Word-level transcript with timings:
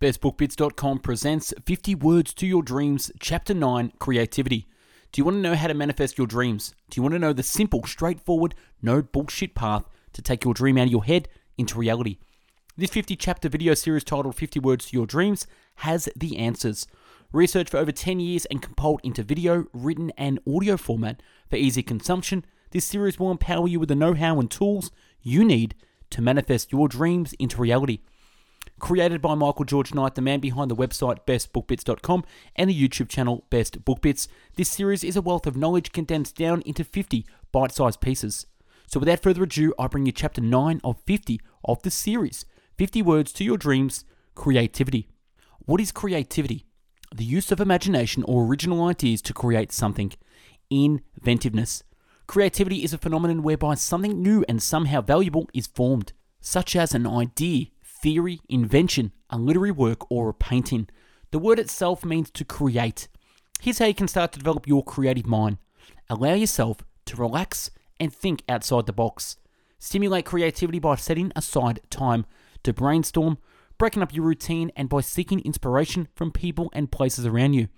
BestBookBits.com 0.00 1.00
presents 1.00 1.52
50 1.66 1.96
Words 1.96 2.32
to 2.34 2.46
Your 2.46 2.62
Dreams, 2.62 3.10
Chapter 3.18 3.52
9 3.52 3.94
Creativity. 3.98 4.68
Do 5.10 5.20
you 5.20 5.24
want 5.24 5.38
to 5.38 5.40
know 5.40 5.56
how 5.56 5.66
to 5.66 5.74
manifest 5.74 6.16
your 6.16 6.28
dreams? 6.28 6.72
Do 6.88 6.96
you 6.96 7.02
want 7.02 7.14
to 7.16 7.18
know 7.18 7.32
the 7.32 7.42
simple, 7.42 7.84
straightforward, 7.84 8.54
no 8.80 9.02
bullshit 9.02 9.56
path 9.56 9.88
to 10.12 10.22
take 10.22 10.44
your 10.44 10.54
dream 10.54 10.78
out 10.78 10.84
of 10.84 10.92
your 10.92 11.02
head 11.02 11.26
into 11.56 11.76
reality? 11.76 12.18
This 12.76 12.90
50 12.90 13.16
chapter 13.16 13.48
video 13.48 13.74
series 13.74 14.04
titled 14.04 14.36
50 14.36 14.60
Words 14.60 14.86
to 14.86 14.96
Your 14.96 15.04
Dreams 15.04 15.48
has 15.78 16.08
the 16.14 16.38
answers. 16.38 16.86
Researched 17.32 17.70
for 17.70 17.78
over 17.78 17.90
10 17.90 18.20
years 18.20 18.44
and 18.44 18.62
compiled 18.62 19.00
into 19.02 19.24
video, 19.24 19.66
written, 19.72 20.12
and 20.16 20.38
audio 20.46 20.76
format 20.76 21.20
for 21.50 21.56
easy 21.56 21.82
consumption, 21.82 22.44
this 22.70 22.84
series 22.84 23.18
will 23.18 23.32
empower 23.32 23.66
you 23.66 23.80
with 23.80 23.88
the 23.88 23.96
know 23.96 24.14
how 24.14 24.38
and 24.38 24.48
tools 24.48 24.92
you 25.22 25.44
need 25.44 25.74
to 26.10 26.22
manifest 26.22 26.70
your 26.70 26.86
dreams 26.86 27.32
into 27.40 27.60
reality. 27.60 27.98
Created 28.78 29.20
by 29.20 29.34
Michael 29.34 29.64
George 29.64 29.92
Knight, 29.92 30.14
the 30.14 30.22
man 30.22 30.38
behind 30.38 30.70
the 30.70 30.76
website 30.76 31.18
bestbookbits.com 31.26 32.24
and 32.54 32.70
the 32.70 32.88
YouTube 32.88 33.08
channel 33.08 33.44
Best 33.50 33.84
Book 33.84 34.02
Bits, 34.02 34.28
this 34.54 34.68
series 34.68 35.02
is 35.02 35.16
a 35.16 35.20
wealth 35.20 35.48
of 35.48 35.56
knowledge 35.56 35.90
condensed 35.90 36.36
down 36.36 36.62
into 36.62 36.84
50 36.84 37.26
bite 37.50 37.72
sized 37.72 38.00
pieces. 38.00 38.46
So, 38.86 39.00
without 39.00 39.20
further 39.20 39.42
ado, 39.42 39.74
I 39.80 39.88
bring 39.88 40.06
you 40.06 40.12
chapter 40.12 40.40
9 40.40 40.80
of 40.84 41.02
50 41.06 41.40
of 41.64 41.82
the 41.82 41.90
series 41.90 42.44
50 42.78 43.02
Words 43.02 43.32
to 43.32 43.44
Your 43.44 43.58
Dreams 43.58 44.04
Creativity. 44.36 45.08
What 45.58 45.80
is 45.80 45.90
creativity? 45.90 46.64
The 47.12 47.24
use 47.24 47.50
of 47.50 47.60
imagination 47.60 48.22
or 48.22 48.44
original 48.44 48.84
ideas 48.84 49.20
to 49.22 49.34
create 49.34 49.72
something. 49.72 50.12
Inventiveness. 50.70 51.82
Creativity 52.28 52.84
is 52.84 52.92
a 52.92 52.98
phenomenon 52.98 53.42
whereby 53.42 53.74
something 53.74 54.22
new 54.22 54.44
and 54.48 54.62
somehow 54.62 55.00
valuable 55.00 55.48
is 55.52 55.66
formed, 55.66 56.12
such 56.40 56.76
as 56.76 56.94
an 56.94 57.06
idea 57.08 57.66
theory, 58.00 58.40
invention, 58.48 59.12
a 59.30 59.38
literary 59.38 59.70
work, 59.70 60.10
or 60.10 60.28
a 60.28 60.34
painting. 60.34 60.88
The 61.30 61.38
word 61.38 61.58
itself 61.58 62.04
means 62.04 62.30
to 62.32 62.44
create. 62.44 63.08
Here's 63.60 63.78
how 63.78 63.86
you 63.86 63.94
can 63.94 64.08
start 64.08 64.32
to 64.32 64.38
develop 64.38 64.66
your 64.66 64.84
creative 64.84 65.26
mind. 65.26 65.58
Allow 66.08 66.34
yourself 66.34 66.78
to 67.06 67.16
relax 67.16 67.70
and 67.98 68.12
think 68.12 68.42
outside 68.48 68.86
the 68.86 68.92
box. 68.92 69.36
Stimulate 69.78 70.24
creativity 70.24 70.78
by 70.78 70.94
setting 70.96 71.32
aside 71.36 71.80
time 71.90 72.24
to 72.62 72.72
brainstorm, 72.72 73.38
breaking 73.78 74.02
up 74.02 74.14
your 74.14 74.24
routine, 74.24 74.70
and 74.76 74.88
by 74.88 75.00
seeking 75.00 75.40
inspiration 75.40 76.08
from 76.14 76.32
people 76.32 76.70
and 76.72 76.90
places 76.90 77.26
around 77.26 77.54
you. 77.54 77.68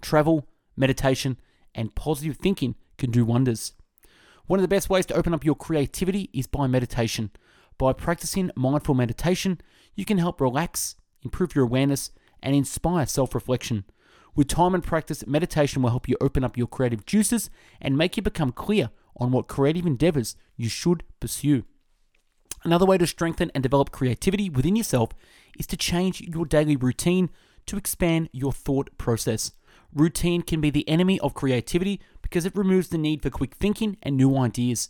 Travel, 0.00 0.48
meditation, 0.76 1.38
and 1.74 1.94
positive 1.94 2.36
thinking 2.36 2.74
can 2.98 3.10
do 3.10 3.24
wonders. 3.24 3.72
One 4.46 4.58
of 4.58 4.62
the 4.62 4.68
best 4.68 4.90
ways 4.90 5.06
to 5.06 5.14
open 5.14 5.34
up 5.34 5.44
your 5.44 5.54
creativity 5.54 6.28
is 6.32 6.46
by 6.46 6.66
meditation. 6.66 7.30
By 7.82 7.92
practicing 7.92 8.52
mindful 8.54 8.94
meditation, 8.94 9.60
you 9.96 10.04
can 10.04 10.18
help 10.18 10.40
relax, 10.40 10.94
improve 11.24 11.56
your 11.56 11.64
awareness, 11.64 12.12
and 12.40 12.54
inspire 12.54 13.06
self 13.06 13.34
reflection. 13.34 13.86
With 14.36 14.46
time 14.46 14.72
and 14.76 14.84
practice, 14.84 15.26
meditation 15.26 15.82
will 15.82 15.90
help 15.90 16.08
you 16.08 16.16
open 16.20 16.44
up 16.44 16.56
your 16.56 16.68
creative 16.68 17.04
juices 17.06 17.50
and 17.80 17.98
make 17.98 18.16
you 18.16 18.22
become 18.22 18.52
clear 18.52 18.90
on 19.16 19.32
what 19.32 19.48
creative 19.48 19.84
endeavors 19.84 20.36
you 20.56 20.68
should 20.68 21.02
pursue. 21.18 21.64
Another 22.62 22.86
way 22.86 22.98
to 22.98 23.06
strengthen 23.08 23.50
and 23.52 23.64
develop 23.64 23.90
creativity 23.90 24.48
within 24.48 24.76
yourself 24.76 25.10
is 25.58 25.66
to 25.66 25.76
change 25.76 26.20
your 26.20 26.46
daily 26.46 26.76
routine 26.76 27.30
to 27.66 27.76
expand 27.76 28.28
your 28.32 28.52
thought 28.52 28.96
process. 28.96 29.50
Routine 29.92 30.42
can 30.42 30.60
be 30.60 30.70
the 30.70 30.88
enemy 30.88 31.18
of 31.18 31.34
creativity 31.34 32.00
because 32.22 32.46
it 32.46 32.54
removes 32.54 32.90
the 32.90 32.96
need 32.98 33.22
for 33.22 33.30
quick 33.30 33.56
thinking 33.56 33.96
and 34.04 34.16
new 34.16 34.36
ideas. 34.38 34.88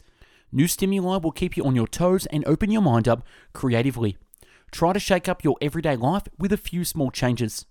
New 0.54 0.68
stimuli 0.68 1.16
will 1.16 1.32
keep 1.32 1.56
you 1.56 1.64
on 1.64 1.74
your 1.74 1.88
toes 1.88 2.26
and 2.26 2.46
open 2.46 2.70
your 2.70 2.82
mind 2.82 3.08
up 3.08 3.24
creatively. 3.54 4.18
Try 4.70 4.92
to 4.92 5.00
shake 5.00 5.26
up 5.26 5.42
your 5.42 5.56
everyday 5.62 5.96
life 5.96 6.24
with 6.38 6.52
a 6.52 6.58
few 6.58 6.84
small 6.84 7.10
changes. 7.10 7.64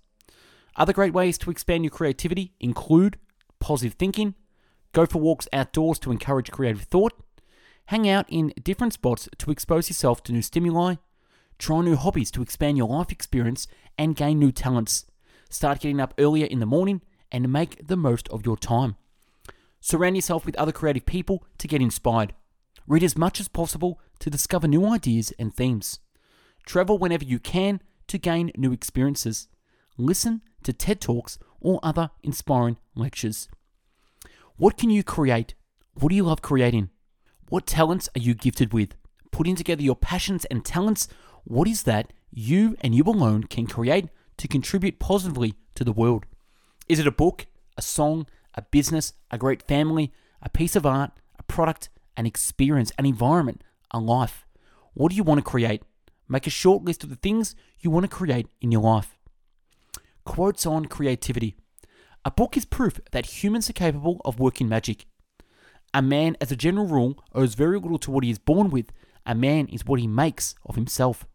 Other 0.74 0.92
great 0.92 1.12
ways 1.12 1.38
to 1.38 1.50
expand 1.50 1.84
your 1.84 1.92
creativity 1.92 2.54
include 2.58 3.18
positive 3.60 3.94
thinking, 3.94 4.34
go 4.92 5.06
for 5.06 5.20
walks 5.20 5.46
outdoors 5.52 6.00
to 6.00 6.10
encourage 6.10 6.50
creative 6.50 6.82
thought, 6.82 7.12
hang 7.86 8.08
out 8.08 8.26
in 8.28 8.52
different 8.62 8.94
spots 8.94 9.28
to 9.38 9.50
expose 9.52 9.88
yourself 9.88 10.24
to 10.24 10.32
new 10.32 10.42
stimuli, 10.42 10.96
try 11.58 11.82
new 11.82 11.94
hobbies 11.94 12.32
to 12.32 12.42
expand 12.42 12.76
your 12.76 12.88
life 12.88 13.12
experience 13.12 13.68
and 13.96 14.16
gain 14.16 14.40
new 14.40 14.50
talents. 14.50 15.04
Start 15.48 15.80
getting 15.80 16.00
up 16.00 16.14
earlier 16.18 16.46
in 16.46 16.58
the 16.58 16.66
morning 16.66 17.00
and 17.30 17.52
make 17.52 17.86
the 17.86 17.96
most 17.96 18.28
of 18.30 18.44
your 18.44 18.56
time. 18.56 18.96
Surround 19.80 20.16
yourself 20.16 20.44
with 20.44 20.56
other 20.56 20.72
creative 20.72 21.06
people 21.06 21.44
to 21.58 21.68
get 21.68 21.80
inspired. 21.82 22.34
Read 22.86 23.02
as 23.02 23.16
much 23.16 23.40
as 23.40 23.48
possible 23.48 24.00
to 24.18 24.30
discover 24.30 24.66
new 24.66 24.86
ideas 24.86 25.32
and 25.38 25.54
themes. 25.54 26.00
Travel 26.66 26.98
whenever 26.98 27.24
you 27.24 27.38
can 27.38 27.80
to 28.08 28.18
gain 28.18 28.52
new 28.56 28.72
experiences. 28.72 29.48
Listen 29.96 30.42
to 30.62 30.72
TED 30.72 31.00
Talks 31.00 31.38
or 31.60 31.80
other 31.82 32.10
inspiring 32.22 32.76
lectures. 32.94 33.48
What 34.56 34.76
can 34.76 34.90
you 34.90 35.02
create? 35.02 35.54
What 35.94 36.10
do 36.10 36.16
you 36.16 36.24
love 36.24 36.42
creating? 36.42 36.90
What 37.48 37.66
talents 37.66 38.08
are 38.16 38.20
you 38.20 38.34
gifted 38.34 38.72
with? 38.72 38.94
Putting 39.30 39.56
together 39.56 39.82
your 39.82 39.96
passions 39.96 40.44
and 40.46 40.64
talents, 40.64 41.08
what 41.44 41.68
is 41.68 41.82
that 41.84 42.12
you 42.30 42.76
and 42.80 42.94
you 42.94 43.04
alone 43.04 43.44
can 43.44 43.66
create 43.66 44.08
to 44.38 44.48
contribute 44.48 44.98
positively 44.98 45.54
to 45.74 45.84
the 45.84 45.92
world? 45.92 46.26
Is 46.88 46.98
it 46.98 47.06
a 47.06 47.12
book, 47.12 47.46
a 47.76 47.82
song, 47.82 48.26
a 48.54 48.62
business, 48.62 49.12
a 49.30 49.38
great 49.38 49.62
family, 49.62 50.12
a 50.40 50.48
piece 50.48 50.76
of 50.76 50.86
art, 50.86 51.12
a 51.38 51.42
product, 51.42 51.88
an 52.16 52.26
experience, 52.26 52.92
an 52.98 53.06
environment, 53.06 53.62
a 53.90 53.98
life. 53.98 54.46
What 54.94 55.10
do 55.10 55.16
you 55.16 55.22
want 55.22 55.38
to 55.38 55.50
create? 55.50 55.82
Make 56.28 56.46
a 56.46 56.50
short 56.50 56.84
list 56.84 57.04
of 57.04 57.10
the 57.10 57.16
things 57.16 57.54
you 57.80 57.90
want 57.90 58.04
to 58.04 58.16
create 58.16 58.46
in 58.60 58.72
your 58.72 58.82
life. 58.82 59.18
Quotes 60.24 60.66
on 60.66 60.86
creativity. 60.86 61.56
A 62.24 62.30
book 62.30 62.56
is 62.56 62.64
proof 62.64 63.00
that 63.10 63.42
humans 63.42 63.68
are 63.68 63.74
capable 63.74 64.20
of 64.24 64.38
working 64.38 64.68
magic. 64.68 65.06
A 65.92 66.00
man, 66.00 66.36
as 66.40 66.52
a 66.52 66.56
general 66.56 66.86
rule, 66.86 67.22
owes 67.34 67.54
very 67.54 67.78
little 67.78 67.98
to 67.98 68.10
what 68.10 68.24
he 68.24 68.30
is 68.30 68.38
born 68.38 68.70
with. 68.70 68.92
A 69.26 69.34
man 69.34 69.66
is 69.66 69.84
what 69.84 70.00
he 70.00 70.06
makes 70.06 70.54
of 70.64 70.76
himself. 70.76 71.26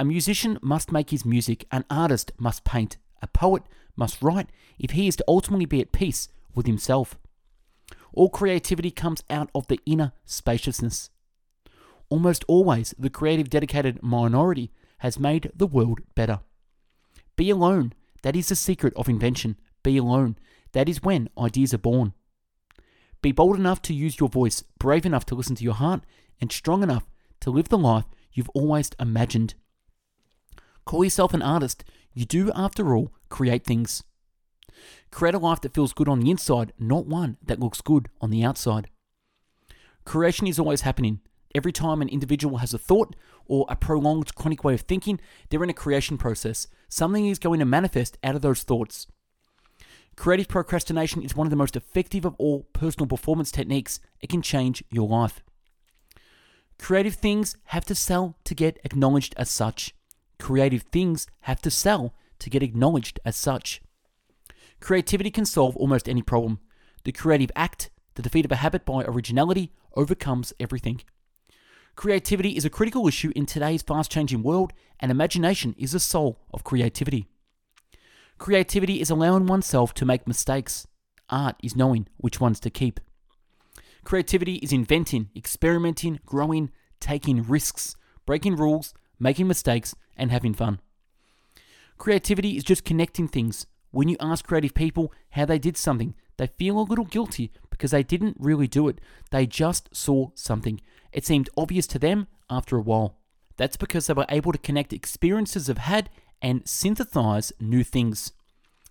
A 0.00 0.04
musician 0.04 0.58
must 0.62 0.90
make 0.90 1.10
his 1.10 1.24
music. 1.24 1.66
An 1.70 1.84
artist 1.90 2.32
must 2.38 2.64
paint. 2.64 2.96
A 3.22 3.26
poet 3.26 3.62
must 3.96 4.22
write 4.22 4.50
if 4.78 4.90
he 4.92 5.08
is 5.08 5.16
to 5.16 5.24
ultimately 5.28 5.66
be 5.66 5.80
at 5.80 5.92
peace 5.92 6.28
with 6.54 6.66
himself. 6.66 7.18
All 8.16 8.30
creativity 8.30 8.90
comes 8.90 9.22
out 9.28 9.50
of 9.54 9.66
the 9.66 9.78
inner 9.84 10.12
spaciousness. 10.24 11.10
Almost 12.08 12.44
always, 12.48 12.94
the 12.98 13.10
creative 13.10 13.50
dedicated 13.50 14.02
minority 14.02 14.72
has 14.98 15.18
made 15.18 15.52
the 15.54 15.66
world 15.66 16.00
better. 16.14 16.40
Be 17.36 17.50
alone. 17.50 17.92
That 18.22 18.34
is 18.34 18.48
the 18.48 18.56
secret 18.56 18.94
of 18.96 19.08
invention. 19.08 19.56
Be 19.82 19.98
alone. 19.98 20.36
That 20.72 20.88
is 20.88 21.02
when 21.02 21.28
ideas 21.38 21.74
are 21.74 21.78
born. 21.78 22.14
Be 23.20 23.32
bold 23.32 23.56
enough 23.56 23.82
to 23.82 23.94
use 23.94 24.18
your 24.18 24.30
voice, 24.30 24.62
brave 24.78 25.04
enough 25.04 25.26
to 25.26 25.34
listen 25.34 25.56
to 25.56 25.64
your 25.64 25.74
heart, 25.74 26.00
and 26.40 26.50
strong 26.50 26.82
enough 26.82 27.06
to 27.40 27.50
live 27.50 27.68
the 27.68 27.78
life 27.78 28.06
you've 28.32 28.50
always 28.50 28.90
imagined. 28.98 29.54
Call 30.86 31.04
yourself 31.04 31.34
an 31.34 31.42
artist. 31.42 31.84
You 32.14 32.24
do, 32.24 32.50
after 32.54 32.96
all, 32.96 33.12
create 33.28 33.64
things. 33.64 34.02
Create 35.10 35.34
a 35.34 35.38
life 35.38 35.60
that 35.62 35.74
feels 35.74 35.92
good 35.92 36.08
on 36.08 36.20
the 36.20 36.30
inside, 36.30 36.72
not 36.78 37.06
one 37.06 37.36
that 37.44 37.60
looks 37.60 37.80
good 37.80 38.08
on 38.20 38.30
the 38.30 38.44
outside. 38.44 38.88
Creation 40.04 40.46
is 40.46 40.58
always 40.58 40.82
happening. 40.82 41.20
Every 41.54 41.72
time 41.72 42.02
an 42.02 42.08
individual 42.08 42.58
has 42.58 42.74
a 42.74 42.78
thought 42.78 43.16
or 43.46 43.66
a 43.68 43.76
prolonged 43.76 44.34
chronic 44.34 44.62
way 44.62 44.74
of 44.74 44.82
thinking, 44.82 45.18
they're 45.48 45.64
in 45.64 45.70
a 45.70 45.74
creation 45.74 46.18
process. 46.18 46.68
Something 46.88 47.26
is 47.26 47.38
going 47.38 47.60
to 47.60 47.64
manifest 47.64 48.18
out 48.22 48.34
of 48.34 48.42
those 48.42 48.62
thoughts. 48.62 49.06
Creative 50.16 50.48
procrastination 50.48 51.22
is 51.22 51.36
one 51.36 51.46
of 51.46 51.50
the 51.50 51.56
most 51.56 51.76
effective 51.76 52.24
of 52.24 52.34
all 52.38 52.64
personal 52.72 53.06
performance 53.06 53.50
techniques. 53.50 54.00
It 54.20 54.28
can 54.28 54.42
change 54.42 54.84
your 54.90 55.08
life. 55.08 55.42
Creative 56.78 57.14
things 57.14 57.56
have 57.66 57.84
to 57.86 57.94
sell 57.94 58.36
to 58.44 58.54
get 58.54 58.78
acknowledged 58.84 59.34
as 59.36 59.50
such. 59.50 59.94
Creative 60.38 60.82
things 60.82 61.26
have 61.40 61.60
to 61.62 61.70
sell 61.70 62.14
to 62.38 62.50
get 62.50 62.62
acknowledged 62.62 63.18
as 63.24 63.36
such. 63.36 63.80
Creativity 64.80 65.30
can 65.30 65.44
solve 65.44 65.76
almost 65.76 66.08
any 66.08 66.22
problem. 66.22 66.60
The 67.04 67.12
creative 67.12 67.50
act, 67.56 67.90
the 68.14 68.22
defeat 68.22 68.44
of 68.44 68.52
a 68.52 68.56
habit 68.56 68.84
by 68.84 69.04
originality, 69.04 69.72
overcomes 69.94 70.52
everything. 70.60 71.02
Creativity 71.96 72.56
is 72.56 72.64
a 72.64 72.70
critical 72.70 73.08
issue 73.08 73.32
in 73.34 73.46
today's 73.46 73.82
fast 73.82 74.10
changing 74.10 74.42
world, 74.42 74.72
and 75.00 75.10
imagination 75.10 75.74
is 75.78 75.92
the 75.92 76.00
soul 76.00 76.38
of 76.52 76.64
creativity. 76.64 77.26
Creativity 78.38 79.00
is 79.00 79.08
allowing 79.08 79.46
oneself 79.46 79.94
to 79.94 80.04
make 80.04 80.28
mistakes. 80.28 80.86
Art 81.30 81.56
is 81.62 81.74
knowing 81.74 82.06
which 82.18 82.40
ones 82.40 82.60
to 82.60 82.70
keep. 82.70 83.00
Creativity 84.04 84.56
is 84.56 84.72
inventing, 84.72 85.30
experimenting, 85.34 86.20
growing, 86.26 86.70
taking 87.00 87.42
risks, 87.42 87.96
breaking 88.26 88.56
rules, 88.56 88.92
making 89.18 89.48
mistakes, 89.48 89.94
and 90.16 90.30
having 90.30 90.54
fun. 90.54 90.80
Creativity 91.96 92.56
is 92.56 92.62
just 92.62 92.84
connecting 92.84 93.26
things, 93.26 93.66
when 93.90 94.08
you 94.08 94.16
ask 94.20 94.46
creative 94.46 94.74
people 94.74 95.12
how 95.30 95.44
they 95.44 95.58
did 95.58 95.76
something, 95.76 96.14
they 96.36 96.48
feel 96.58 96.78
a 96.78 96.80
little 96.80 97.04
guilty 97.04 97.52
because 97.70 97.90
they 97.90 98.02
didn't 98.02 98.36
really 98.38 98.66
do 98.66 98.88
it. 98.88 99.00
They 99.30 99.46
just 99.46 99.94
saw 99.94 100.30
something. 100.34 100.80
It 101.12 101.24
seemed 101.24 101.48
obvious 101.56 101.86
to 101.88 101.98
them 101.98 102.26
after 102.50 102.76
a 102.76 102.82
while. 102.82 103.18
That's 103.56 103.76
because 103.76 104.06
they 104.06 104.14
were 104.14 104.26
able 104.28 104.52
to 104.52 104.58
connect 104.58 104.92
experiences 104.92 105.66
they've 105.66 105.78
had 105.78 106.10
and 106.42 106.68
synthesize 106.68 107.52
new 107.58 107.82
things. 107.82 108.32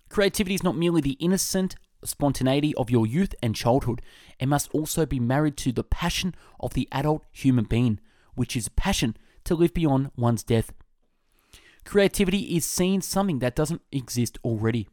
Creativity 0.08 0.54
is 0.54 0.62
not 0.62 0.76
merely 0.76 1.00
the 1.00 1.12
innocent 1.12 1.76
spontaneity 2.04 2.74
of 2.76 2.90
your 2.90 3.06
youth 3.06 3.34
and 3.42 3.54
childhood, 3.54 4.02
it 4.38 4.46
must 4.46 4.70
also 4.72 5.06
be 5.06 5.20
married 5.20 5.56
to 5.58 5.72
the 5.72 5.84
passion 5.84 6.34
of 6.60 6.74
the 6.74 6.88
adult 6.92 7.24
human 7.32 7.64
being, 7.64 8.00
which 8.34 8.56
is 8.56 8.66
a 8.66 8.72
passion 8.72 9.16
to 9.44 9.54
live 9.54 9.74
beyond 9.74 10.10
one's 10.16 10.42
death. 10.42 10.72
Creativity 11.86 12.56
is 12.56 12.66
seeing 12.66 13.00
something 13.00 13.38
that 13.38 13.54
doesn't 13.54 13.80
exist 13.92 14.38
already. 14.44 14.88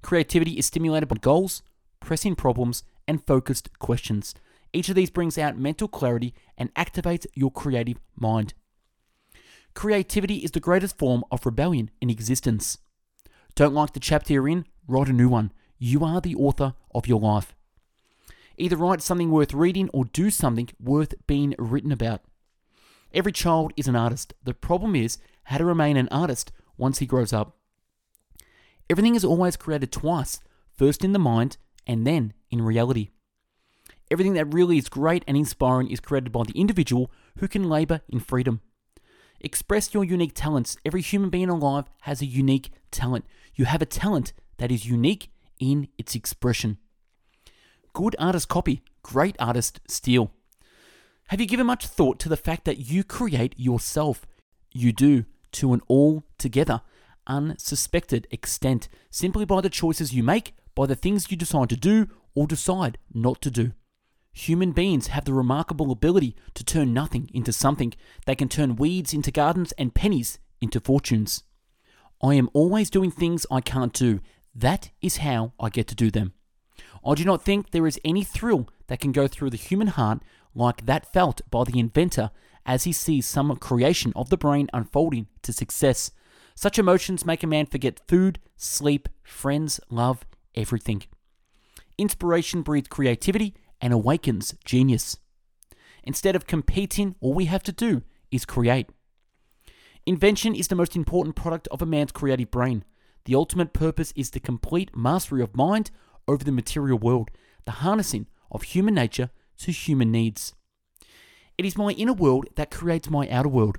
Creativity 0.00 0.52
is 0.52 0.64
stimulated 0.64 1.08
by 1.08 1.16
goals, 1.16 1.62
pressing 1.98 2.36
problems, 2.36 2.84
and 3.08 3.26
focused 3.26 3.76
questions. 3.80 4.32
Each 4.72 4.88
of 4.88 4.94
these 4.94 5.10
brings 5.10 5.36
out 5.36 5.58
mental 5.58 5.88
clarity 5.88 6.32
and 6.56 6.72
activates 6.74 7.26
your 7.34 7.50
creative 7.50 7.98
mind. 8.16 8.54
Creativity 9.74 10.36
is 10.36 10.52
the 10.52 10.60
greatest 10.60 10.96
form 10.98 11.24
of 11.32 11.44
rebellion 11.44 11.90
in 12.00 12.10
existence. 12.10 12.78
Don't 13.56 13.74
like 13.74 13.92
the 13.92 14.00
chapter 14.00 14.34
you're 14.34 14.48
in? 14.48 14.66
Write 14.86 15.08
a 15.08 15.12
new 15.12 15.28
one. 15.28 15.50
You 15.78 16.04
are 16.04 16.20
the 16.20 16.36
author 16.36 16.74
of 16.94 17.08
your 17.08 17.18
life. 17.18 17.56
Either 18.56 18.76
write 18.76 19.02
something 19.02 19.32
worth 19.32 19.52
reading 19.52 19.90
or 19.92 20.04
do 20.04 20.30
something 20.30 20.68
worth 20.80 21.14
being 21.26 21.56
written 21.58 21.90
about. 21.90 22.20
Every 23.12 23.32
child 23.32 23.72
is 23.76 23.88
an 23.88 23.96
artist. 23.96 24.32
The 24.44 24.54
problem 24.54 24.94
is 24.94 25.18
how 25.44 25.58
to 25.58 25.64
remain 25.64 25.96
an 25.96 26.08
artist 26.10 26.52
once 26.76 26.98
he 26.98 27.06
grows 27.06 27.32
up. 27.32 27.56
Everything 28.90 29.14
is 29.14 29.24
always 29.24 29.56
created 29.56 29.92
twice 29.92 30.40
first 30.76 31.04
in 31.04 31.12
the 31.12 31.18
mind 31.18 31.56
and 31.86 32.06
then 32.06 32.32
in 32.50 32.62
reality. 32.62 33.10
Everything 34.10 34.34
that 34.34 34.52
really 34.52 34.78
is 34.78 34.88
great 34.88 35.24
and 35.26 35.36
inspiring 35.36 35.90
is 35.90 36.00
created 36.00 36.32
by 36.32 36.42
the 36.44 36.58
individual 36.58 37.10
who 37.38 37.48
can 37.48 37.68
labor 37.68 38.02
in 38.08 38.20
freedom. 38.20 38.60
Express 39.40 39.92
your 39.92 40.04
unique 40.04 40.34
talents. 40.34 40.76
Every 40.84 41.00
human 41.00 41.30
being 41.30 41.48
alive 41.48 41.84
has 42.02 42.20
a 42.20 42.26
unique 42.26 42.70
talent. 42.90 43.24
You 43.54 43.64
have 43.64 43.82
a 43.82 43.86
talent 43.86 44.32
that 44.58 44.70
is 44.70 44.86
unique 44.86 45.30
in 45.58 45.88
its 45.98 46.14
expression. 46.14 46.78
Good 47.92 48.16
artist 48.18 48.48
copy, 48.48 48.82
great 49.02 49.36
artist 49.38 49.80
steal. 49.88 50.32
Have 51.28 51.40
you 51.40 51.46
given 51.46 51.66
much 51.66 51.86
thought 51.86 52.18
to 52.20 52.28
the 52.28 52.36
fact 52.36 52.64
that 52.64 52.78
you 52.78 53.04
create 53.04 53.54
yourself? 53.56 54.26
You 54.72 54.92
do, 54.92 55.24
to 55.54 55.72
an 55.72 55.80
altogether 55.88 56.82
unsuspected 57.26 58.26
extent, 58.30 58.88
simply 59.10 59.44
by 59.44 59.60
the 59.60 59.70
choices 59.70 60.12
you 60.12 60.22
make, 60.22 60.54
by 60.74 60.86
the 60.86 60.96
things 60.96 61.30
you 61.30 61.36
decide 61.36 61.68
to 61.70 61.76
do 61.76 62.08
or 62.34 62.46
decide 62.46 62.98
not 63.12 63.40
to 63.42 63.50
do. 63.50 63.72
Human 64.32 64.72
beings 64.72 65.08
have 65.08 65.24
the 65.24 65.32
remarkable 65.32 65.92
ability 65.92 66.34
to 66.54 66.64
turn 66.64 66.92
nothing 66.92 67.30
into 67.32 67.52
something. 67.52 67.94
They 68.26 68.34
can 68.34 68.48
turn 68.48 68.76
weeds 68.76 69.14
into 69.14 69.30
gardens 69.30 69.72
and 69.78 69.94
pennies 69.94 70.38
into 70.60 70.80
fortunes. 70.80 71.44
I 72.22 72.34
am 72.34 72.50
always 72.52 72.90
doing 72.90 73.12
things 73.12 73.46
I 73.50 73.60
can't 73.60 73.92
do. 73.92 74.20
That 74.54 74.90
is 75.00 75.18
how 75.18 75.52
I 75.60 75.68
get 75.68 75.86
to 75.88 75.94
do 75.94 76.10
them. 76.10 76.32
I 77.06 77.14
do 77.14 77.24
not 77.24 77.42
think 77.42 77.70
there 77.70 77.86
is 77.86 78.00
any 78.04 78.24
thrill 78.24 78.68
that 78.88 79.00
can 79.00 79.12
go 79.12 79.28
through 79.28 79.50
the 79.50 79.56
human 79.56 79.88
heart 79.88 80.20
like 80.54 80.86
that 80.86 81.12
felt 81.12 81.42
by 81.50 81.64
the 81.64 81.78
inventor 81.78 82.30
as 82.66 82.84
he 82.84 82.92
sees 82.92 83.26
some 83.26 83.54
creation 83.56 84.12
of 84.16 84.30
the 84.30 84.36
brain 84.36 84.68
unfolding 84.72 85.26
to 85.42 85.52
success. 85.52 86.10
Such 86.54 86.78
emotions 86.78 87.26
make 87.26 87.42
a 87.42 87.46
man 87.46 87.66
forget 87.66 88.00
food, 88.08 88.38
sleep, 88.56 89.08
friends, 89.22 89.80
love, 89.90 90.24
everything. 90.54 91.02
Inspiration 91.98 92.62
breeds 92.62 92.88
creativity 92.88 93.54
and 93.80 93.92
awakens 93.92 94.54
genius. 94.64 95.18
Instead 96.02 96.36
of 96.36 96.46
competing, 96.46 97.16
all 97.20 97.34
we 97.34 97.46
have 97.46 97.62
to 97.64 97.72
do 97.72 98.02
is 98.30 98.44
create. 98.44 98.88
Invention 100.06 100.54
is 100.54 100.68
the 100.68 100.74
most 100.74 100.96
important 100.96 101.34
product 101.34 101.66
of 101.68 101.80
a 101.80 101.86
man's 101.86 102.12
creative 102.12 102.50
brain. 102.50 102.84
The 103.24 103.34
ultimate 103.34 103.72
purpose 103.72 104.12
is 104.14 104.30
the 104.30 104.40
complete 104.40 104.94
mastery 104.94 105.42
of 105.42 105.56
mind 105.56 105.90
over 106.28 106.44
the 106.44 106.52
material 106.52 106.98
world, 106.98 107.30
the 107.64 107.72
harnessing 107.72 108.26
of 108.50 108.62
human 108.62 108.94
nature 108.94 109.30
to 109.58 109.72
human 109.72 110.10
needs. 110.12 110.54
It 111.56 111.64
is 111.64 111.76
my 111.76 111.90
inner 111.90 112.12
world 112.12 112.48
that 112.56 112.70
creates 112.70 113.08
my 113.08 113.28
outer 113.28 113.48
world. 113.48 113.78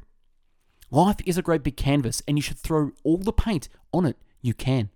Life 0.92 1.18
is 1.26 1.38
a 1.38 1.42
great 1.42 1.64
big 1.64 1.76
canvas, 1.76 2.22
and 2.28 2.38
you 2.38 2.42
should 2.42 2.58
throw 2.58 2.92
all 3.04 3.18
the 3.18 3.34
paint 3.34 3.68
on 3.92 4.06
it 4.06 4.18
you 4.42 4.54
can. 4.54 4.90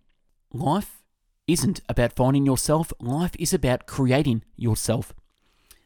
Life 0.54 1.04
isn't 1.48 1.82
about 1.90 2.14
finding 2.14 2.46
yourself, 2.46 2.94
life 3.02 3.36
is 3.38 3.54
about 3.54 3.86
creating 3.86 4.44
yourself. 4.56 5.14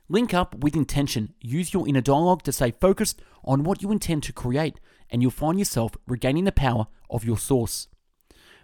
Link 0.09 0.33
up 0.33 0.55
with 0.59 0.75
intention. 0.75 1.33
Use 1.41 1.73
your 1.73 1.87
inner 1.87 2.01
dialogue 2.01 2.43
to 2.43 2.51
stay 2.51 2.71
focused 2.71 3.21
on 3.43 3.63
what 3.63 3.81
you 3.81 3.91
intend 3.91 4.21
to 4.23 4.33
create, 4.33 4.79
and 5.09 5.21
you'll 5.21 5.31
find 5.31 5.57
yourself 5.57 5.97
regaining 6.05 6.43
the 6.43 6.51
power 6.51 6.87
of 7.09 7.25
your 7.25 7.37
source. 7.37 7.87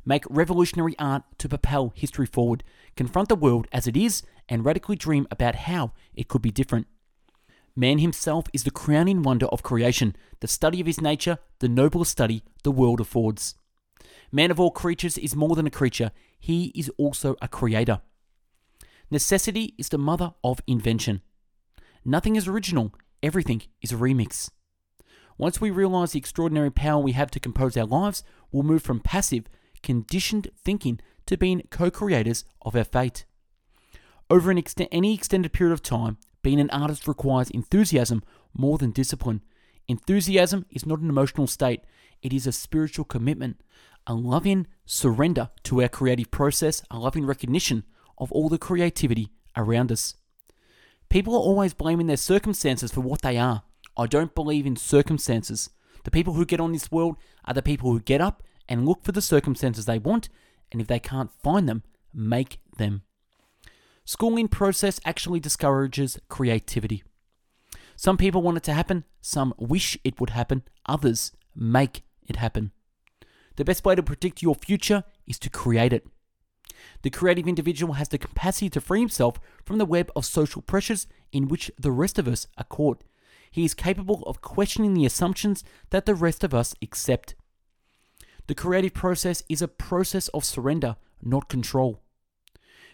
Make 0.05 0.25
revolutionary 0.29 0.95
art 0.99 1.23
to 1.39 1.49
propel 1.49 1.93
history 1.95 2.25
forward. 2.25 2.63
Confront 2.95 3.29
the 3.29 3.35
world 3.35 3.67
as 3.71 3.87
it 3.87 3.97
is 3.97 4.21
and 4.47 4.63
radically 4.63 4.95
dream 4.95 5.27
about 5.31 5.55
how 5.55 5.93
it 6.13 6.27
could 6.27 6.41
be 6.41 6.51
different. 6.51 6.87
Man 7.79 7.99
himself 7.99 8.47
is 8.51 8.65
the 8.65 8.71
crowning 8.71 9.23
wonder 9.23 9.45
of 9.45 9.63
creation, 9.63 10.13
the 10.41 10.49
study 10.49 10.81
of 10.81 10.85
his 10.85 10.99
nature, 10.99 11.37
the 11.59 11.69
noblest 11.69 12.11
study 12.11 12.43
the 12.63 12.71
world 12.73 12.99
affords. 12.99 13.55
Man 14.33 14.51
of 14.51 14.59
all 14.59 14.69
creatures 14.69 15.17
is 15.17 15.33
more 15.33 15.55
than 15.55 15.65
a 15.65 15.71
creature, 15.71 16.11
he 16.41 16.73
is 16.75 16.91
also 16.97 17.37
a 17.41 17.47
creator. 17.47 18.01
Necessity 19.09 19.75
is 19.77 19.87
the 19.87 19.97
mother 19.97 20.33
of 20.43 20.59
invention. 20.67 21.21
Nothing 22.03 22.35
is 22.35 22.49
original, 22.49 22.93
everything 23.23 23.61
is 23.81 23.93
a 23.93 23.95
remix. 23.95 24.49
Once 25.37 25.61
we 25.61 25.71
realize 25.71 26.11
the 26.11 26.19
extraordinary 26.19 26.69
power 26.69 27.01
we 27.01 27.13
have 27.13 27.31
to 27.31 27.39
compose 27.39 27.77
our 27.77 27.85
lives, 27.85 28.23
we'll 28.51 28.63
move 28.63 28.83
from 28.83 28.99
passive, 28.99 29.45
conditioned 29.83 30.49
thinking 30.53 30.99
to 31.27 31.37
being 31.37 31.63
co 31.69 31.89
creators 31.89 32.43
of 32.61 32.75
our 32.75 32.83
fate. 32.83 33.23
Over 34.29 34.51
an 34.51 34.61
any 34.91 35.13
extended 35.13 35.53
period 35.53 35.71
of 35.71 35.81
time, 35.81 36.17
being 36.41 36.59
an 36.59 36.69
artist 36.69 37.07
requires 37.07 37.49
enthusiasm 37.49 38.23
more 38.53 38.77
than 38.77 38.91
discipline. 38.91 39.41
Enthusiasm 39.87 40.65
is 40.69 40.85
not 40.85 40.99
an 40.99 41.09
emotional 41.09 41.47
state, 41.47 41.81
it 42.21 42.33
is 42.33 42.45
a 42.45 42.51
spiritual 42.51 43.05
commitment, 43.05 43.61
a 44.05 44.13
loving 44.13 44.67
surrender 44.85 45.49
to 45.63 45.81
our 45.81 45.89
creative 45.89 46.31
process, 46.31 46.81
a 46.91 46.97
loving 46.97 47.25
recognition 47.25 47.83
of 48.17 48.31
all 48.31 48.49
the 48.49 48.57
creativity 48.57 49.29
around 49.55 49.91
us. 49.91 50.15
People 51.09 51.33
are 51.33 51.39
always 51.39 51.73
blaming 51.73 52.07
their 52.07 52.17
circumstances 52.17 52.91
for 52.91 53.01
what 53.01 53.21
they 53.21 53.37
are. 53.37 53.63
I 53.97 54.05
don't 54.05 54.35
believe 54.35 54.65
in 54.65 54.75
circumstances. 54.75 55.69
The 56.03 56.11
people 56.11 56.33
who 56.33 56.45
get 56.45 56.59
on 56.59 56.71
this 56.71 56.91
world 56.91 57.17
are 57.45 57.53
the 57.53 57.61
people 57.61 57.91
who 57.91 57.99
get 57.99 58.21
up 58.21 58.43
and 58.67 58.85
look 58.85 59.03
for 59.03 59.11
the 59.11 59.21
circumstances 59.21 59.85
they 59.85 59.99
want, 59.99 60.29
and 60.71 60.79
if 60.79 60.87
they 60.87 60.99
can't 60.99 61.31
find 61.43 61.67
them, 61.67 61.83
make 62.13 62.59
them. 62.77 63.01
Schooling 64.11 64.47
process 64.47 64.99
actually 65.05 65.39
discourages 65.39 66.17
creativity. 66.29 67.03
Some 67.95 68.17
people 68.17 68.41
want 68.41 68.57
it 68.57 68.63
to 68.63 68.73
happen, 68.73 69.03
some 69.21 69.53
wish 69.59 69.99
it 70.03 70.19
would 70.19 70.31
happen, 70.31 70.63
others 70.87 71.31
make 71.55 72.01
it 72.27 72.37
happen. 72.37 72.71
The 73.57 73.65
best 73.65 73.85
way 73.85 73.93
to 73.93 74.01
predict 74.01 74.41
your 74.41 74.55
future 74.55 75.03
is 75.27 75.37
to 75.37 75.51
create 75.51 75.93
it. 75.93 76.07
The 77.03 77.11
creative 77.11 77.47
individual 77.47 77.93
has 77.93 78.09
the 78.09 78.17
capacity 78.17 78.67
to 78.71 78.81
free 78.81 79.01
himself 79.01 79.39
from 79.63 79.77
the 79.77 79.85
web 79.85 80.11
of 80.15 80.25
social 80.25 80.63
pressures 80.63 81.05
in 81.31 81.47
which 81.47 81.69
the 81.77 81.91
rest 81.91 82.17
of 82.17 82.27
us 82.27 82.47
are 82.57 82.63
caught. 82.63 83.03
He 83.51 83.63
is 83.63 83.75
capable 83.75 84.23
of 84.25 84.41
questioning 84.41 84.95
the 84.95 85.05
assumptions 85.05 85.63
that 85.91 86.07
the 86.07 86.15
rest 86.15 86.43
of 86.43 86.55
us 86.55 86.73
accept. 86.81 87.35
The 88.47 88.55
creative 88.55 88.95
process 88.95 89.43
is 89.47 89.61
a 89.61 89.67
process 89.67 90.29
of 90.29 90.45
surrender, 90.45 90.95
not 91.21 91.47
control. 91.47 92.01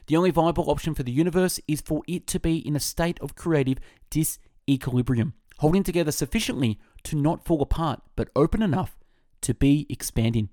The 0.08 0.16
only 0.16 0.32
viable 0.32 0.70
option 0.70 0.94
for 0.94 1.04
the 1.04 1.12
universe 1.12 1.60
is 1.68 1.82
for 1.82 2.04
it 2.08 2.28
to 2.28 2.40
be 2.40 2.58
in 2.58 2.76
a 2.76 2.80
state 2.80 3.20
of 3.22 3.36
creative 3.36 3.80
disequilibrium, 4.12 5.34
holding 5.58 5.84
together 5.84 6.12
sufficiently 6.12 6.80
to 7.04 7.16
not 7.16 7.44
fall 7.46 7.62
apart, 7.62 8.02
but 8.16 8.30
open 8.36 8.62
enough 8.62 8.98
to 9.42 9.54
be 9.54 9.88
expanding. 9.90 10.50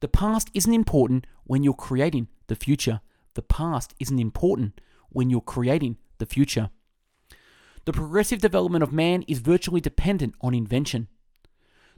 The 0.00 0.08
past 0.08 0.50
isn't 0.54 0.74
important 0.74 1.26
when 1.44 1.62
you're 1.62 1.74
creating 1.74 2.28
the 2.48 2.56
future. 2.56 3.00
The 3.34 3.42
past 3.42 3.94
isn't 4.00 4.18
important 4.18 4.80
when 5.10 5.30
you're 5.30 5.40
creating 5.40 5.98
the 6.18 6.26
future. 6.26 6.70
The 7.84 7.92
progressive 7.92 8.40
development 8.40 8.82
of 8.82 8.92
man 8.92 9.22
is 9.28 9.38
virtually 9.38 9.80
dependent 9.80 10.34
on 10.40 10.54
invention. 10.54 11.08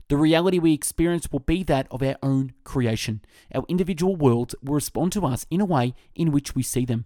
The 0.07 0.17
reality 0.17 0.59
we 0.59 0.73
experience 0.73 1.31
will 1.31 1.39
be 1.39 1.63
that 1.63 1.87
of 1.89 2.03
our 2.03 2.15
own 2.21 2.53
creation. 2.63 3.21
Our 3.53 3.65
individual 3.67 4.15
worlds 4.15 4.53
will 4.61 4.75
respond 4.75 5.11
to 5.13 5.25
us 5.25 5.47
in 5.49 5.61
a 5.61 5.65
way 5.65 5.95
in 6.13 6.31
which 6.31 6.53
we 6.53 6.61
see 6.61 6.85
them. 6.85 7.05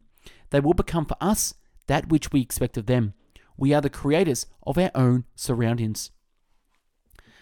They 0.50 0.60
will 0.60 0.74
become 0.74 1.06
for 1.06 1.16
us 1.22 1.54
that 1.88 2.10
which 2.10 2.32
we 2.32 2.42
expect 2.42 2.78
of 2.78 2.88
them. 2.88 3.14
We 3.56 3.74
are 3.74 3.82
the 3.82 3.90
creators 3.90 4.46
of 4.66 4.78
our 4.78 4.92
own 4.96 5.26
surroundings. 5.36 6.12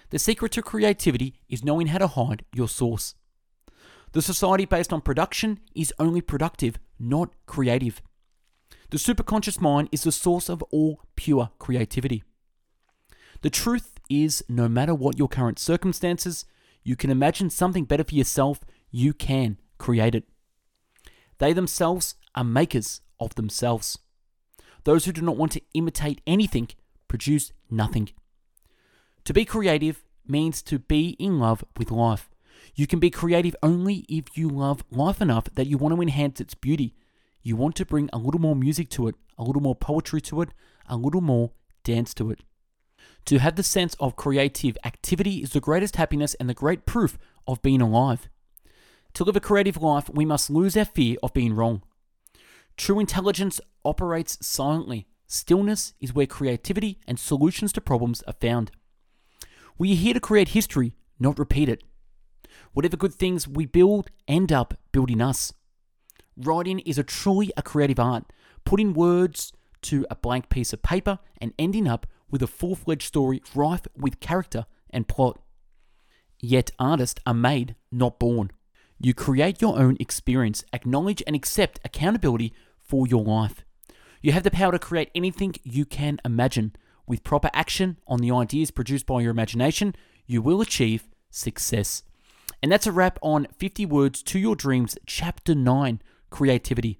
The 0.10 0.20
secret 0.20 0.54
to 0.54 0.62
creativity 0.62 1.34
is 1.50 1.64
knowing 1.64 1.88
how 1.88 1.98
to 1.98 2.08
hide 2.08 2.46
your 2.54 2.68
source. 2.68 3.16
The 4.14 4.22
society 4.22 4.66
based 4.66 4.94
on 4.94 5.02
production 5.02 5.60
is 5.76 5.94
only 6.00 6.22
productive, 6.22 6.80
not 7.00 7.32
creative. 7.46 8.02
The 8.90 8.98
superconscious 8.98 9.60
mind 9.60 9.90
is 9.92 10.04
the 10.04 10.12
source 10.14 10.50
of 10.50 10.64
all 10.72 11.02
pure 11.16 11.50
creativity. 11.60 12.24
The 13.41 13.50
truth 13.50 14.00
is 14.10 14.44
no 14.48 14.67
matter 14.67 14.96
what 14.96 15.17
your 15.17 15.27
current 15.27 15.60
circumstances, 15.60 16.46
you 16.84 16.96
can 16.96 17.10
imagine 17.10 17.50
something 17.50 17.86
better 17.86 18.03
for 18.03 18.15
yourself, 18.15 18.62
you 18.91 19.13
can 19.13 19.58
create 19.77 20.15
it. 20.15 20.24
They 21.38 21.53
themselves 21.53 22.15
are 22.34 22.44
makers 22.44 23.01
of 23.20 23.36
themselves. 23.36 24.00
Those 24.86 25.06
who 25.06 25.12
do 25.12 25.22
not 25.22 25.38
want 25.38 25.51
to 25.53 25.62
imitate 25.74 26.22
anything 26.25 26.70
produce 27.08 27.51
nothing. 27.70 28.10
To 29.25 29.34
be 29.34 29.46
creative 29.46 30.03
means 30.25 30.62
to 30.63 30.79
be 30.79 31.10
in 31.20 31.39
love 31.39 31.63
with 31.77 31.91
life. 31.91 32.29
You 32.75 32.88
can 32.88 33.00
be 33.00 33.10
creative 33.10 33.56
only 33.62 34.06
if 34.08 34.38
you 34.38 34.50
love 34.50 34.84
life 34.91 35.22
enough 35.22 35.46
that 35.56 35.67
you 35.67 35.77
want 35.77 35.96
to 35.96 36.01
enhance 36.01 36.39
its 36.39 36.53
beauty. 36.53 36.96
You 37.41 37.56
want 37.56 37.75
to 37.75 37.86
bring 37.86 38.10
a 38.13 38.17
little 38.17 38.41
more 38.41 38.56
music 38.56 38.89
to 38.91 39.08
it, 39.08 39.15
a 39.38 39.44
little 39.44 39.62
more 39.62 39.75
poetry 39.75 40.22
to 40.22 40.41
it, 40.41 40.50
a 40.88 40.96
little 40.96 41.22
more 41.22 41.51
dance 41.84 42.13
to 42.15 42.32
it. 42.32 42.41
To 43.27 43.39
have 43.39 43.57
the 43.57 43.63
sense 43.63 43.93
of 44.00 44.15
creative 44.15 44.77
activity 44.86 45.43
is 45.43 45.50
the 45.50 45.60
greatest 45.60 45.98
happiness 45.98 46.34
and 46.36 46.50
the 46.50 46.53
great 46.53 46.86
proof 46.86 47.17
of 47.46 47.62
being 47.62 47.81
alive. 47.81 48.29
To 49.15 49.25
live 49.25 49.36
a 49.36 49.41
creative 49.41 49.75
life, 49.75 50.10
we 50.10 50.24
must 50.24 50.50
lose 50.50 50.77
our 50.77 50.86
fear 50.86 51.17
of 51.22 51.34
being 51.34 51.53
wrong. 51.53 51.84
True 52.77 53.01
intelligence 53.01 53.60
operates 53.84 54.38
silently. 54.39 55.07
Stillness 55.27 55.91
is 56.00 56.13
where 56.13 56.25
creativity 56.25 57.00
and 57.05 57.19
solutions 57.19 57.74
to 57.74 57.81
problems 57.81 58.24
are 58.27 58.36
found. 58.39 58.72
We 59.77 59.91
are 59.91 59.98
here 59.98 60.13
to 60.13 60.22
create 60.22 60.50
history, 60.50 60.93
not 61.19 61.38
repeat 61.38 61.67
it. 61.67 61.84
Whatever 62.72 62.96
good 62.96 63.13
things 63.13 63.46
we 63.46 63.65
build 63.65 64.10
end 64.29 64.53
up 64.53 64.74
building 64.93 65.19
us. 65.19 65.51
Writing 66.38 66.79
is 66.79 66.98
a 66.98 67.03
truly 67.03 67.51
a 67.57 67.62
creative 67.62 68.00
art, 68.00 68.31
putting 68.63 68.93
words 68.93 69.51
to 69.81 70.05
a 70.10 70.15
blank 70.15 70.48
piece 70.48 70.72
of 70.72 70.81
paper 70.81 71.19
and 71.41 71.53
ending 71.60 71.89
up 71.89 72.07
with 72.29 72.41
a 72.41 72.48
full 72.48 72.75
fledged 72.75 73.07
story 73.07 73.41
rife 73.55 73.88
with 73.96 74.19
character 74.19 74.65
and 74.89 75.07
plot. 75.07 75.39
Yet 76.39 76.72
artists 76.77 77.22
are 77.25 77.34
made, 77.34 77.75
not 77.91 78.19
born. 78.19 78.51
You 79.00 79.13
create 79.13 79.62
your 79.62 79.77
own 79.77 79.98
experience, 80.00 80.63
acknowledge 80.74 81.24
and 81.25 81.36
accept 81.36 81.79
accountability 81.86 82.53
for 82.79 83.07
your 83.07 83.24
life. 83.24 83.63
You 84.22 84.31
have 84.31 84.43
the 84.43 84.51
power 84.51 84.72
to 84.72 84.79
create 84.79 85.12
anything 85.13 85.55
you 85.63 85.86
can 85.86 86.19
imagine. 86.25 86.75
With 87.05 87.24
proper 87.24 87.50
action 87.53 87.98
on 88.07 88.19
the 88.19 88.31
ideas 88.31 88.72
produced 88.72 89.05
by 89.05 89.22
your 89.22 89.31
imagination, 89.31 89.96
you 90.25 90.41
will 90.41 90.62
achieve 90.62 91.07
success. 91.29 92.03
And 92.62 92.72
that's 92.72 92.88
a 92.88 92.91
wrap 92.91 93.19
on 93.22 93.48
50 93.57 93.86
Words 93.86 94.24
to 94.24 94.39
Your 94.39 94.55
Dreams, 94.55 94.98
Chapter 95.05 95.53
9 95.55 96.01
Creativity. 96.29 97.00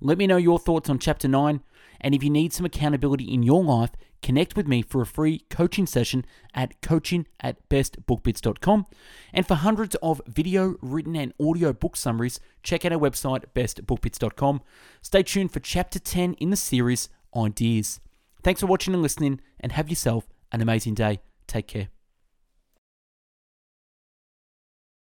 Let 0.00 0.18
me 0.18 0.26
know 0.26 0.38
your 0.38 0.58
thoughts 0.58 0.90
on 0.90 0.98
Chapter 0.98 1.28
9. 1.28 1.60
And 2.04 2.14
if 2.14 2.22
you 2.22 2.28
need 2.28 2.52
some 2.52 2.66
accountability 2.66 3.24
in 3.24 3.42
your 3.42 3.64
life, 3.64 3.92
connect 4.20 4.56
with 4.56 4.68
me 4.68 4.82
for 4.82 5.00
a 5.00 5.06
free 5.06 5.46
coaching 5.48 5.86
session 5.86 6.26
at 6.52 6.82
coaching 6.82 7.26
at 7.40 7.66
bestbookbits.com. 7.70 8.84
And 9.32 9.48
for 9.48 9.54
hundreds 9.54 9.96
of 10.02 10.20
video, 10.26 10.76
written, 10.82 11.16
and 11.16 11.32
audio 11.40 11.72
book 11.72 11.96
summaries, 11.96 12.40
check 12.62 12.84
out 12.84 12.92
our 12.92 12.98
website, 12.98 13.44
bestbookbits.com. 13.54 14.60
Stay 15.00 15.22
tuned 15.22 15.50
for 15.50 15.60
Chapter 15.60 15.98
10 15.98 16.34
in 16.34 16.50
the 16.50 16.56
series, 16.56 17.08
Ideas. 17.34 18.00
Thanks 18.42 18.60
for 18.60 18.66
watching 18.66 18.92
and 18.92 19.02
listening, 19.02 19.40
and 19.58 19.72
have 19.72 19.88
yourself 19.88 20.28
an 20.52 20.60
amazing 20.60 20.92
day. 20.92 21.20
Take 21.46 21.68
care. 21.68 21.93